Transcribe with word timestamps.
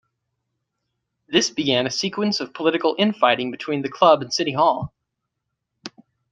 This 1.27 1.51
began 1.51 1.85
a 1.85 1.91
sequence 1.91 2.39
of 2.39 2.55
political 2.55 2.95
infighting 2.97 3.51
between 3.51 3.83
the 3.83 3.89
club 3.91 4.23
and 4.23 4.33
City 4.33 4.51
Hall. 4.53 4.91